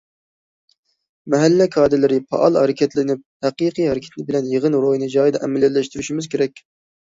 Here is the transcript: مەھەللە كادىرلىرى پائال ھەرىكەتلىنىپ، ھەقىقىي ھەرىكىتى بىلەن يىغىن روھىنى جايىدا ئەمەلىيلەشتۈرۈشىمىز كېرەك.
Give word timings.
مەھەللە 1.33 1.67
كادىرلىرى 1.75 2.17
پائال 2.31 2.57
ھەرىكەتلىنىپ، 2.61 3.21
ھەقىقىي 3.47 3.89
ھەرىكىتى 3.91 4.27
بىلەن 4.31 4.49
يىغىن 4.55 4.79
روھىنى 4.87 5.11
جايىدا 5.19 5.45
ئەمەلىيلەشتۈرۈشىمىز 5.49 6.33
كېرەك. 6.35 6.65